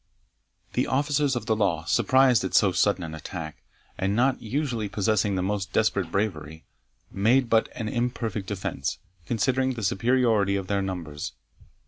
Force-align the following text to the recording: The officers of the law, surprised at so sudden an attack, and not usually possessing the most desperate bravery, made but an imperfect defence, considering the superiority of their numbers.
The 0.73 0.87
officers 0.87 1.35
of 1.35 1.45
the 1.45 1.55
law, 1.55 1.85
surprised 1.85 2.43
at 2.43 2.55
so 2.55 2.71
sudden 2.71 3.03
an 3.03 3.13
attack, 3.13 3.61
and 3.99 4.15
not 4.15 4.41
usually 4.41 4.89
possessing 4.89 5.35
the 5.35 5.43
most 5.43 5.73
desperate 5.73 6.11
bravery, 6.11 6.63
made 7.11 7.51
but 7.51 7.69
an 7.75 7.87
imperfect 7.87 8.47
defence, 8.47 8.97
considering 9.27 9.73
the 9.75 9.83
superiority 9.83 10.55
of 10.55 10.65
their 10.65 10.81
numbers. 10.81 11.33